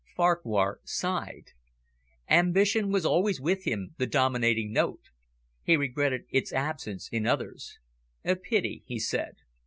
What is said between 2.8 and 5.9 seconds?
was always with him the dominating note. He